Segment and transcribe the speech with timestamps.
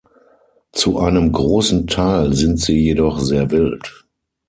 [0.71, 4.07] Zu einem großen Teil sind sie jedoch sehr wild.